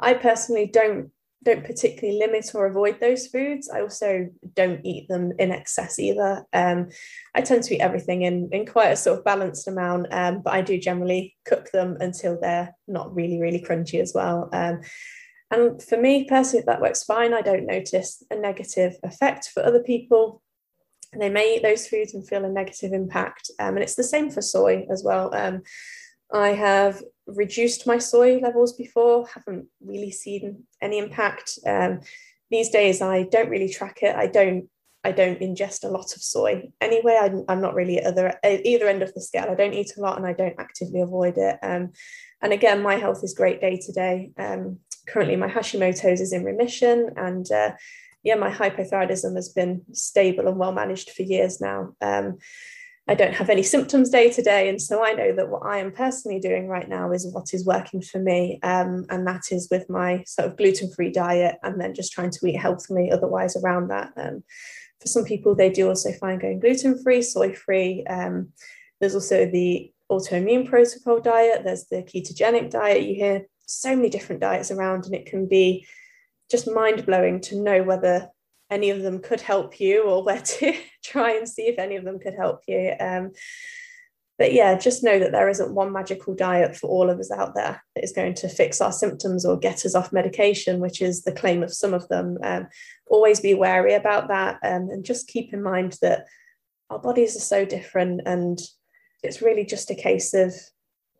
[0.00, 3.68] I personally don't don't particularly limit or avoid those foods.
[3.68, 6.44] I also don't eat them in excess either.
[6.52, 6.88] Um,
[7.34, 10.54] I tend to eat everything in, in quite a sort of balanced amount, um, but
[10.54, 14.48] I do generally cook them until they're not really, really crunchy as well.
[14.52, 14.80] Um,
[15.50, 17.34] and for me personally, that works fine.
[17.34, 20.42] I don't notice a negative effect for other people.
[21.18, 23.50] They may eat those foods and feel a negative impact.
[23.58, 25.34] Um, and it's the same for soy as well.
[26.32, 31.58] I have reduced my soy levels before, haven't really seen any impact.
[31.66, 32.00] Um,
[32.50, 34.14] these days, I don't really track it.
[34.14, 34.68] I don't.
[35.04, 37.18] I don't ingest a lot of soy anyway.
[37.20, 39.48] I'm, I'm not really at other either end of the scale.
[39.50, 41.58] I don't eat a lot, and I don't actively avoid it.
[41.60, 41.90] Um,
[42.40, 44.30] and again, my health is great day to day.
[44.38, 47.72] Um, currently, my Hashimoto's is in remission, and uh,
[48.22, 51.94] yeah, my hypothyroidism has been stable and well managed for years now.
[52.00, 52.38] Um,
[53.08, 54.68] I don't have any symptoms day to day.
[54.68, 57.66] And so I know that what I am personally doing right now is what is
[57.66, 58.60] working for me.
[58.62, 62.30] Um, and that is with my sort of gluten free diet and then just trying
[62.30, 64.12] to eat healthily otherwise around that.
[64.16, 64.44] Um,
[65.00, 68.04] for some people, they do also find going gluten free, soy free.
[68.06, 68.52] Um,
[69.00, 73.02] there's also the autoimmune protocol diet, there's the ketogenic diet.
[73.02, 75.86] You hear so many different diets around, and it can be
[76.50, 78.28] just mind blowing to know whether
[78.72, 82.04] any of them could help you or where to try and see if any of
[82.04, 82.94] them could help you.
[82.98, 83.32] Um,
[84.38, 87.54] but yeah, just know that there isn't one magical diet for all of us out
[87.54, 91.22] there that is going to fix our symptoms or get us off medication, which is
[91.22, 92.38] the claim of some of them.
[92.42, 92.66] Um,
[93.06, 96.26] always be wary about that um, and just keep in mind that
[96.90, 98.58] our bodies are so different and
[99.22, 100.54] it's really just a case of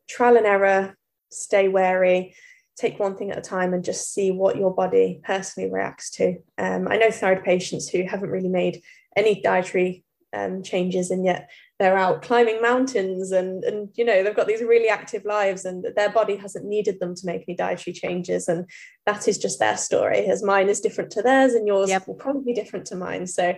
[0.09, 0.97] trial and error,
[1.31, 2.35] stay wary,
[2.77, 6.37] take one thing at a time and just see what your body personally reacts to.
[6.59, 8.83] Um, I know thyroid patients who haven't really made
[9.17, 10.05] any dietary
[10.35, 14.63] um, changes and yet they're out climbing mountains and and you know they've got these
[14.63, 18.69] really active lives and their body hasn't needed them to make any dietary changes and
[19.05, 22.07] that is just their story as mine is different to theirs and yours yep.
[22.07, 23.55] will probably be different to mine so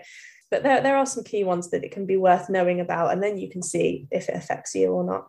[0.50, 3.22] but there, there are some key ones that it can be worth knowing about and
[3.22, 5.29] then you can see if it affects you or not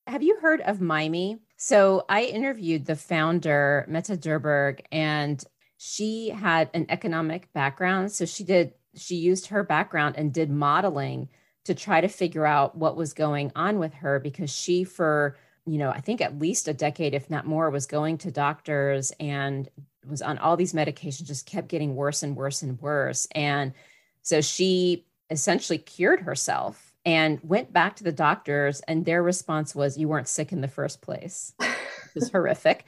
[0.08, 1.40] Have you heard of Mymee?
[1.58, 5.44] So I interviewed the founder, Mette Dyhrberg, and
[5.78, 8.12] she had an economic background.
[8.12, 11.30] So she did, she used her background and did modeling
[11.66, 15.78] to try to figure out what was going on with her because she for you
[15.78, 19.70] know i think at least a decade if not more was going to doctors and
[20.08, 23.28] was on all these medications just kept getting worse and worse and worse.
[23.34, 23.74] And
[24.22, 29.98] so she essentially cured herself and went back to the doctors and their response was
[29.98, 31.54] you weren't sick in the first place.
[31.60, 31.76] It
[32.16, 32.86] was horrific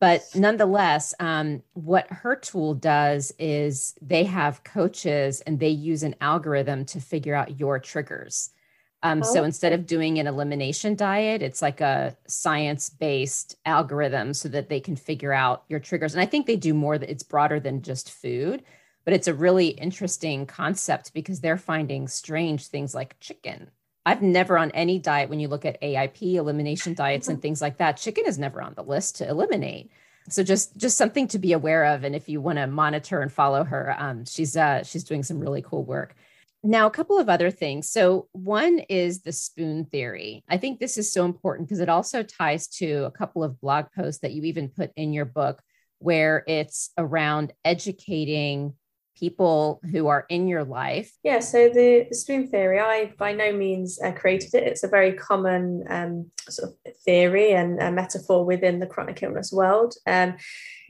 [0.00, 6.14] but nonetheless um, what her tool does is they have coaches and they use an
[6.20, 8.50] algorithm to figure out your triggers.
[9.02, 9.34] Um, oh.
[9.34, 14.80] so instead of doing an elimination diet it's like a science-based algorithm so that they
[14.80, 16.14] can figure out your triggers.
[16.14, 18.62] And i think they do more that it's broader than just food
[19.04, 23.70] but it's a really interesting concept because they're finding strange things like chicken
[24.06, 27.78] I've never on any diet, when you look at AIP, elimination diets, and things like
[27.78, 29.90] that, chicken is never on the list to eliminate.
[30.28, 32.04] So just just something to be aware of.
[32.04, 35.40] And if you want to monitor and follow her, um, she's uh, she's doing some
[35.40, 36.14] really cool work.
[36.62, 37.88] Now, a couple of other things.
[37.90, 40.44] So, one is the spoon theory.
[40.48, 43.86] I think this is so important because it also ties to a couple of blog
[43.94, 45.60] posts that you even put in your book,
[45.98, 48.74] where it's around educating
[49.16, 51.12] people who are in your life?
[51.22, 52.14] Yeah, so the, the
[52.46, 54.64] theory, I by no means uh, created it.
[54.64, 59.94] It's a very common um, sort of theory and metaphor within the chronic illness world.
[60.06, 60.36] Um,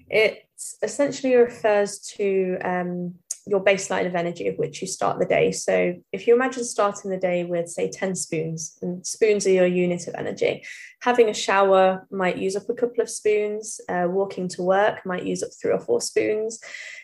[0.09, 0.49] it
[0.83, 3.15] essentially refers to um,
[3.49, 5.53] your baseline of energy of which you start the day.
[5.53, 9.67] So if you imagine starting the day with, say, 10 spoons, and spoons are your
[9.67, 10.65] unit of energy,
[11.01, 15.25] having a shower might use up a couple of spoons, uh, walking to work might
[15.25, 16.59] use up three or four spoons,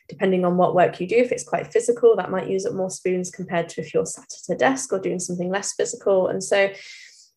[0.08, 1.16] depending on what work you do.
[1.16, 4.24] If it's quite physical, that might use up more spoons compared to if you're sat
[4.24, 6.26] at a desk or doing something less physical.
[6.26, 6.72] And so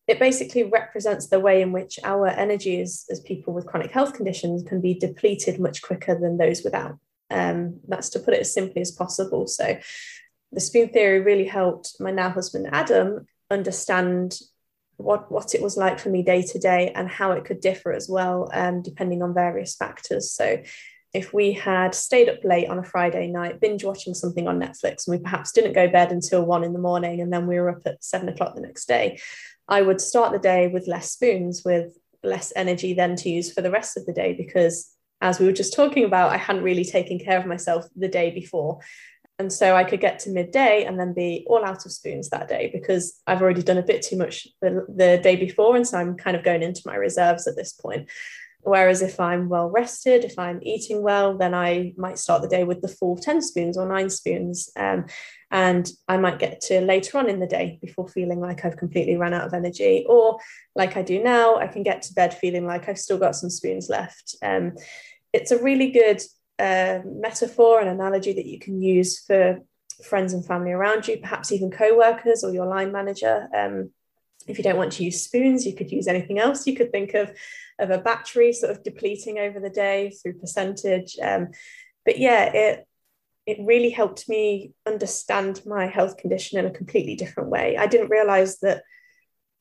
[0.08, 4.64] it basically represents the way in which our energies as people with chronic health conditions
[4.64, 6.98] can be depleted much quicker than those without.
[7.30, 9.46] Um, that's to put it as simply as possible.
[9.46, 9.78] So
[10.52, 14.38] the spoon theory really helped my now husband Adam understand
[14.96, 17.92] what what it was like for me day to day and how it could differ
[17.92, 20.32] as well, um, depending on various factors.
[20.32, 20.62] So
[21.12, 25.06] if we had stayed up late on a Friday night, binge watching something on Netflix,
[25.06, 27.70] and we perhaps didn't go bed until one in the morning, and then we were
[27.70, 29.18] up at seven o'clock the next day,
[29.68, 33.62] I would start the day with less spoons, with less energy then to use for
[33.62, 36.84] the rest of the day because as we were just talking about, I hadn't really
[36.84, 38.80] taken care of myself the day before.
[39.38, 42.48] and so I could get to midday and then be all out of spoons that
[42.48, 45.76] day because I've already done a bit too much the, the day before.
[45.76, 48.08] And so I'm kind of going into my reserves at this point.
[48.66, 52.64] Whereas if I'm well rested, if I'm eating well, then I might start the day
[52.64, 54.70] with the full 10 spoons or nine spoons.
[54.74, 55.06] Um,
[55.52, 59.14] and I might get to later on in the day before feeling like I've completely
[59.14, 60.04] run out of energy.
[60.08, 60.40] Or
[60.74, 63.50] like I do now, I can get to bed feeling like I've still got some
[63.50, 64.34] spoons left.
[64.42, 64.72] Um,
[65.32, 66.20] it's a really good
[66.58, 69.60] uh, metaphor and analogy that you can use for
[70.02, 73.46] friends and family around you, perhaps even co workers or your line manager.
[73.56, 73.92] Um,
[74.46, 76.66] if you don't want to use spoons, you could use anything else.
[76.66, 77.32] You could think of,
[77.78, 81.16] of a battery sort of depleting over the day through percentage.
[81.22, 81.48] Um,
[82.04, 82.86] but yeah, it
[83.46, 87.76] it really helped me understand my health condition in a completely different way.
[87.76, 88.82] I didn't realize that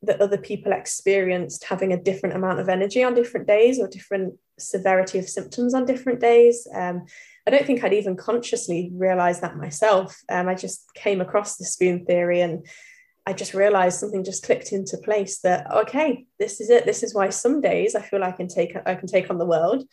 [0.02, 4.36] that other people experienced having a different amount of energy on different days or different
[4.60, 6.68] severity of symptoms on different days.
[6.74, 7.06] Um,
[7.48, 10.22] I don't think I'd even consciously realized that myself.
[10.30, 12.66] Um, I just came across the spoon theory and
[13.26, 16.86] I just realized something just clicked into place that okay, this is it.
[16.86, 19.46] This is why some days I feel I can take I can take on the
[19.46, 19.84] world.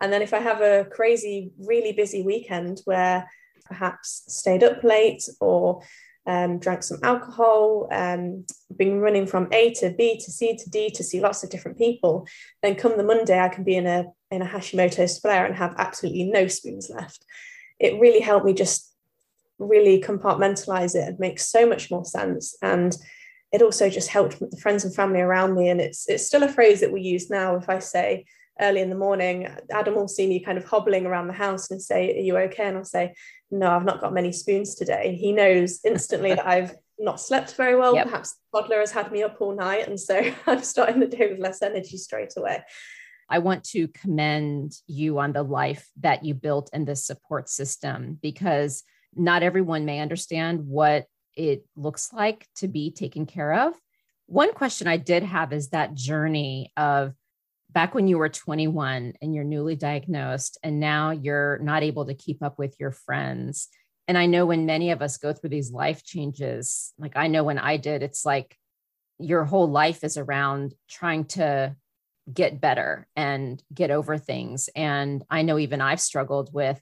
[0.00, 3.28] And then if I have a crazy, really busy weekend where
[3.64, 5.82] perhaps stayed up late or
[6.26, 8.44] um, drank some alcohol, um,
[8.76, 11.78] been running from A to B to C to D to see lots of different
[11.78, 12.28] people,
[12.62, 15.74] then come the Monday, I can be in a in a Hashimoto's flare and have
[15.78, 17.24] absolutely no spoons left.
[17.80, 18.94] It really helped me just
[19.58, 22.56] really compartmentalize it and make so much more sense.
[22.62, 22.96] And
[23.52, 25.68] it also just helped the friends and family around me.
[25.68, 27.56] And it's it's still a phrase that we use now.
[27.56, 28.26] If I say
[28.60, 31.80] early in the morning, Adam will see me kind of hobbling around the house and
[31.80, 32.64] say, Are you okay?
[32.64, 33.14] And I'll say,
[33.50, 35.16] No, I've not got many spoons today.
[35.18, 37.94] He knows instantly that I've not slept very well.
[37.94, 38.06] Yep.
[38.06, 39.88] Perhaps the toddler has had me up all night.
[39.88, 42.62] And so I'm starting the day with less energy straight away.
[43.30, 48.18] I want to commend you on the life that you built and the support system
[48.22, 48.82] because
[49.14, 53.74] not everyone may understand what it looks like to be taken care of.
[54.26, 57.14] One question I did have is that journey of
[57.70, 62.14] back when you were 21 and you're newly diagnosed and now you're not able to
[62.14, 63.68] keep up with your friends
[64.06, 67.44] and i know when many of us go through these life changes like i know
[67.44, 68.56] when i did it's like
[69.18, 71.74] your whole life is around trying to
[72.32, 76.80] get better and get over things and i know even i've struggled with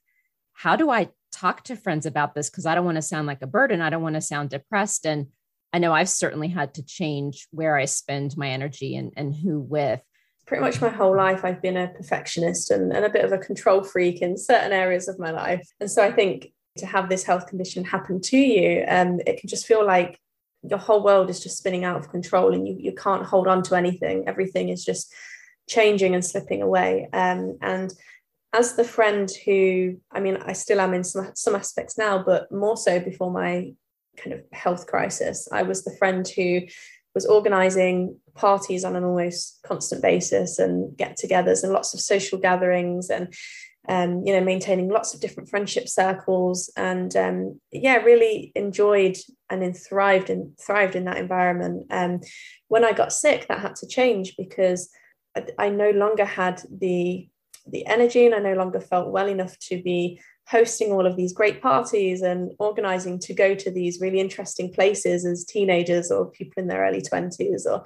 [0.52, 3.42] how do i talk to friends about this because i don't want to sound like
[3.42, 5.26] a burden i don't want to sound depressed and
[5.72, 9.60] i know i've certainly had to change where i spend my energy and, and who
[9.60, 10.00] with
[10.46, 13.38] pretty much my whole life I've been a perfectionist and, and a bit of a
[13.38, 15.68] control freak in certain areas of my life.
[15.80, 19.48] And so I think to have this health condition happen to you, um, it can
[19.48, 20.20] just feel like
[20.62, 23.62] your whole world is just spinning out of control and you, you can't hold on
[23.64, 24.28] to anything.
[24.28, 25.12] Everything is just
[25.68, 27.08] changing and slipping away.
[27.12, 27.92] Um, and
[28.56, 32.50] as the friend who, I mean, I still am in some, some aspects now, but
[32.50, 33.72] more so before my
[34.16, 36.62] kind of health crisis, I was the friend who
[37.14, 43.10] was organizing parties on an almost constant basis and get-togethers and lots of social gatherings
[43.10, 43.32] and
[43.88, 46.72] um, you know maintaining lots of different friendship circles.
[46.76, 49.16] And um, yeah really enjoyed
[49.50, 51.86] and then thrived and thrived in that environment.
[51.90, 52.20] Um,
[52.68, 54.90] when i got sick that had to change because
[55.36, 57.28] I, I no longer had the
[57.70, 61.32] the energy and i no longer felt well enough to be hosting all of these
[61.32, 66.62] great parties and organizing to go to these really interesting places as teenagers or people
[66.62, 67.84] in their early 20s or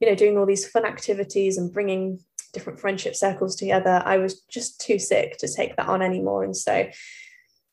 [0.00, 2.18] you know doing all these fun activities and bringing
[2.52, 4.02] different friendship circles together.
[4.04, 6.42] I was just too sick to take that on anymore.
[6.42, 6.88] And so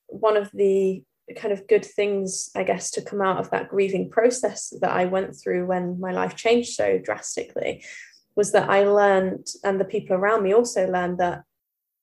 [0.08, 1.04] one of the
[1.36, 5.04] kind of good things i guess to come out of that grieving process that i
[5.04, 7.84] went through when my life changed so drastically
[8.38, 11.44] was that i learned and the people around me also learned that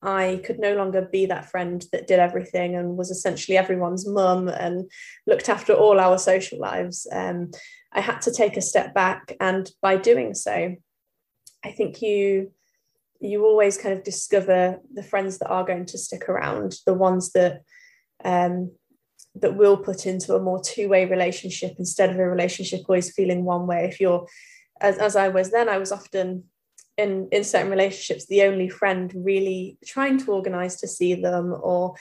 [0.04, 4.48] I could no longer be that friend that did everything and was essentially everyone's mum
[4.48, 4.90] and
[5.26, 7.06] looked after all our social lives.
[7.10, 7.52] Um,
[7.92, 10.76] I had to take a step back, and by doing so,
[11.64, 12.52] I think you
[13.20, 17.32] you always kind of discover the friends that are going to stick around, the ones
[17.32, 17.62] that
[18.24, 18.72] um,
[19.36, 23.44] that will put into a more two way relationship instead of a relationship always feeling
[23.44, 23.86] one way.
[23.86, 24.26] If you're
[24.80, 26.44] as, as I was then, I was often
[26.96, 31.94] in in certain relationships the only friend really trying to organize to see them or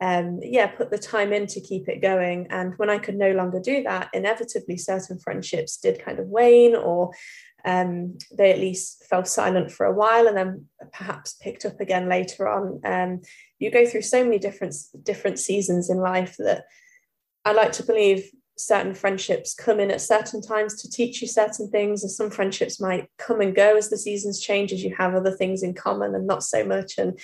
[0.00, 2.46] um, yeah put the time in to keep it going.
[2.50, 6.76] And when i could no longer do that inevitably certain friendships did kind of wane
[6.76, 7.10] or
[7.64, 12.08] um, they at least fell silent for a while and then perhaps picked up again
[12.08, 12.80] later on.
[12.84, 13.22] Um,
[13.58, 16.64] you go through so many different different seasons in life that
[17.44, 21.70] i like to believe certain friendships come in at certain times to teach you certain
[21.70, 25.14] things and some friendships might come and go as the seasons change as you have
[25.14, 27.18] other things in common and not so much and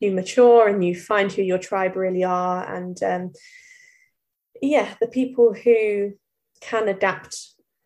[0.00, 3.30] you mature and you find who your tribe really are and um,
[4.62, 6.12] yeah, the people who
[6.60, 7.36] can adapt,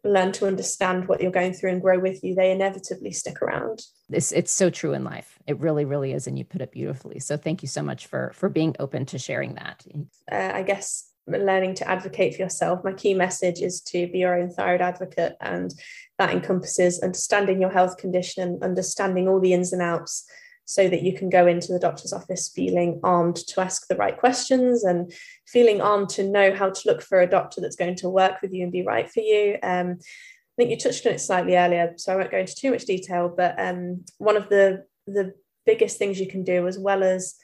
[0.03, 3.80] learn to understand what you're going through and grow with you, they inevitably stick around.
[4.11, 5.38] It's, it's so true in life.
[5.47, 6.26] It really, really is.
[6.26, 7.20] And you put it beautifully.
[7.20, 9.84] So thank you so much for, for being open to sharing that.
[10.30, 12.85] Uh, I guess learning to advocate for yourself.
[12.85, 15.37] My key message is to be your own thyroid advocate.
[15.41, 15.72] And
[16.18, 20.27] that encompasses understanding your health condition and understanding all the ins and outs
[20.66, 24.16] so that you can go into the doctor's office feeling armed to ask the right
[24.16, 25.12] questions and
[25.47, 28.53] feeling armed to know how to look for a doctor that's going to work with
[28.53, 29.59] you and be right for you.
[29.62, 32.70] Um, I think you touched on it slightly earlier, so I won't go into too
[32.70, 33.33] much detail.
[33.35, 35.35] But um, one of the the
[35.66, 37.35] biggest things you can do, as well as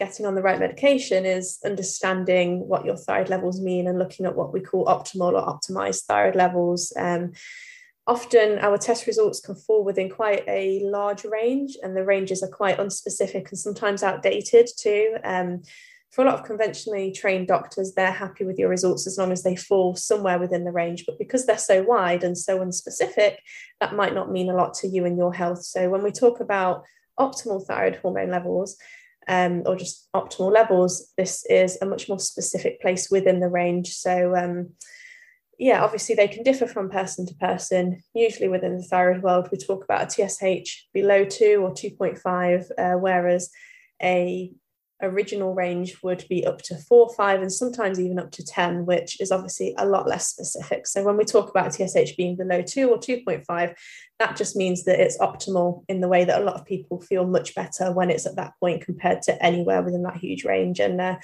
[0.00, 4.34] getting on the right medication, is understanding what your thyroid levels mean and looking at
[4.34, 6.92] what we call optimal or optimized thyroid levels.
[6.96, 7.32] Um,
[8.06, 12.48] often our test results can fall within quite a large range and the ranges are
[12.48, 15.16] quite unspecific and sometimes outdated too.
[15.22, 15.62] Um,
[16.10, 19.42] for a lot of conventionally trained doctors, they're happy with your results as long as
[19.42, 21.04] they fall somewhere within the range.
[21.06, 23.36] But because they're so wide and so unspecific,
[23.80, 25.62] that might not mean a lot to you and your health.
[25.62, 26.84] So when we talk about
[27.18, 28.76] optimal thyroid hormone levels,
[29.28, 33.92] um, or just optimal levels, this is a much more specific place within the range.
[33.92, 34.70] So um,
[35.58, 38.02] yeah, obviously they can differ from person to person.
[38.14, 42.98] Usually within the thyroid world, we talk about a TSH below two or 2.5, uh,
[42.98, 43.50] whereas
[44.02, 44.52] a
[45.02, 49.20] original range would be up to four, five, and sometimes even up to 10, which
[49.20, 50.86] is obviously a lot less specific.
[50.86, 53.74] So when we talk about TSH being below two or 2.5,
[54.18, 57.26] that just means that it's optimal in the way that a lot of people feel
[57.26, 60.80] much better when it's at that point compared to anywhere within that huge range.
[60.80, 61.16] And uh,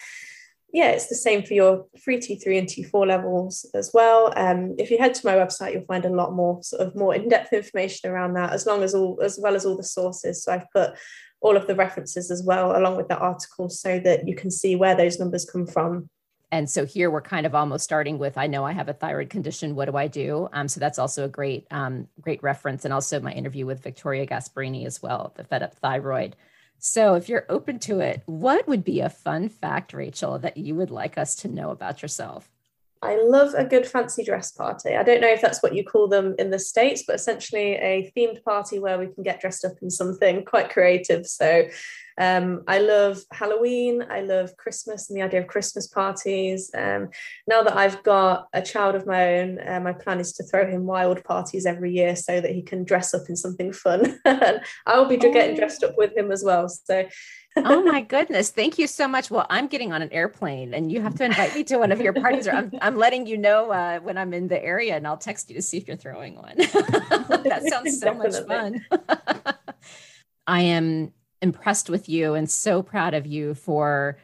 [0.73, 4.33] yeah, it's the same for your free T3 and T4 levels as well.
[4.37, 7.15] Um, if you head to my website, you'll find a lot more sort of more
[7.15, 10.43] in-depth information around that, as long as all as well as all the sources.
[10.43, 10.95] So I've put
[11.41, 14.75] all of the references as well, along with the article, so that you can see
[14.77, 16.11] where those numbers come from.
[16.53, 19.31] And so here we're kind of almost starting with I know I have a thyroid
[19.31, 19.75] condition.
[19.75, 20.49] What do I do?
[20.53, 24.27] Um, so that's also a great um, great reference, and also my interview with Victoria
[24.27, 26.37] Gasparini as well, the Fed Up Thyroid.
[26.79, 30.75] So, if you're open to it, what would be a fun fact, Rachel, that you
[30.75, 32.49] would like us to know about yourself?
[33.03, 34.95] I love a good fancy dress party.
[34.95, 38.13] I don't know if that's what you call them in the States, but essentially a
[38.17, 41.27] themed party where we can get dressed up in something quite creative.
[41.27, 41.69] So
[42.19, 44.05] um, I love Halloween.
[44.09, 46.71] I love Christmas and the idea of Christmas parties.
[46.75, 47.09] Um,
[47.47, 50.67] now that I've got a child of my own, uh, my plan is to throw
[50.67, 54.19] him wild parties every year so that he can dress up in something fun.
[54.25, 54.61] I
[54.95, 55.33] will be oh.
[55.33, 56.69] getting dressed up with him as well.
[56.69, 57.07] So
[57.57, 61.01] oh my goodness thank you so much well i'm getting on an airplane and you
[61.01, 63.71] have to invite me to one of your parties or i'm, I'm letting you know
[63.71, 66.37] uh, when i'm in the area and i'll text you to see if you're throwing
[66.37, 68.85] one that sounds so much fun
[70.47, 71.13] i am
[71.43, 74.19] impressed with you and so proud of you for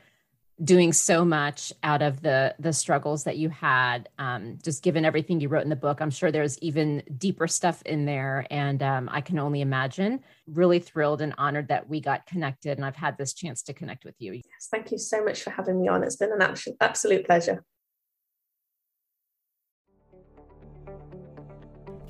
[0.62, 5.40] doing so much out of the the struggles that you had um, just given everything
[5.40, 6.00] you wrote in the book.
[6.00, 10.20] I'm sure there's even deeper stuff in there and um, i can only imagine.
[10.46, 14.04] Really thrilled and honored that we got connected and i've had this chance to connect
[14.04, 14.34] with you.
[14.34, 16.02] Yes thank you so much for having me on.
[16.04, 16.42] It's been an
[16.80, 17.64] absolute pleasure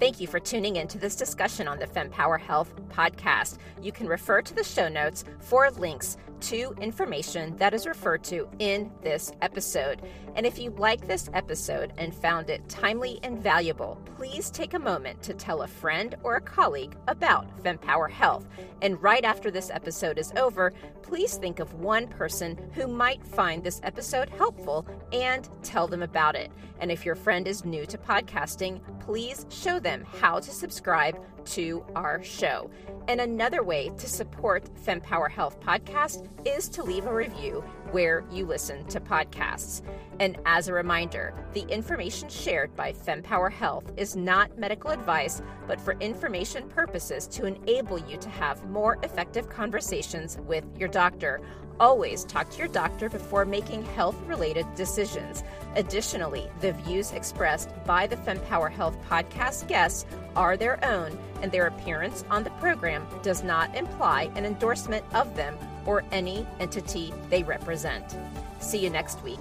[0.03, 3.59] Thank you for tuning in to this discussion on the FemPower Health podcast.
[3.81, 8.49] You can refer to the show notes for links to information that is referred to
[8.59, 10.03] in this episode.
[10.35, 14.79] And if you like this episode and found it timely and valuable, please take a
[14.79, 18.47] moment to tell a friend or a colleague about FemPower Health.
[18.81, 20.73] And right after this episode is over,
[21.03, 26.35] please think of one person who might find this episode helpful and tell them about
[26.35, 26.51] it.
[26.81, 31.85] And if your friend is new to podcasting, please show them how to subscribe to
[31.95, 32.71] our show.
[33.09, 38.47] And another way to support FemPower Health podcast is to leave a review where you
[38.47, 39.83] listen to podcasts.
[40.19, 45.81] And as a reminder, the information shared by FemPower Health is not medical advice, but
[45.81, 51.41] for information purposes to enable you to have more effective conversations with your doctor.
[51.81, 55.43] Always talk to your doctor before making health related decisions.
[55.75, 60.07] Additionally, the views expressed by the FemPower Health podcast guests
[60.37, 65.35] are their own, and their appearance on the program does not imply an endorsement of
[65.35, 65.57] them
[65.87, 68.17] or any entity they represent.
[68.61, 69.41] See you next week.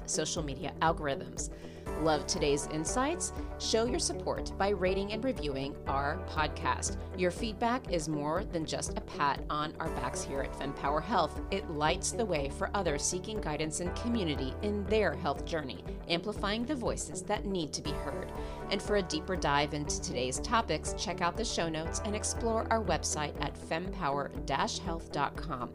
[0.05, 1.49] social media algorithms.
[2.01, 3.33] Love today's insights?
[3.59, 6.97] Show your support by rating and reviewing our podcast.
[7.15, 11.39] Your feedback is more than just a pat on our backs here at FemPower Health.
[11.51, 16.65] It lights the way for others seeking guidance and community in their health journey, amplifying
[16.65, 18.31] the voices that need to be heard.
[18.71, 22.65] And for a deeper dive into today's topics, check out the show notes and explore
[22.71, 25.69] our website at fempower-health.com.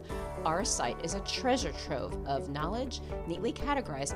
[0.44, 4.15] Our site is a treasure trove of knowledge, neatly categorized